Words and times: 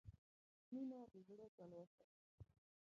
•مینه 0.73 0.99
د 1.11 1.13
زړه 1.27 1.47
تلوسه 1.55 2.03
ده. 2.11 2.17